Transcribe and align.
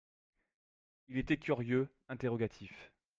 Il 1.09 1.19
était 1.19 1.37
curieux, 1.37 1.87
interrogatif. 2.09 2.91